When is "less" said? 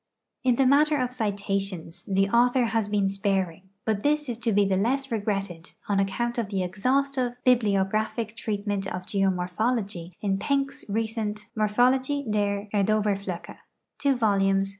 4.75-5.11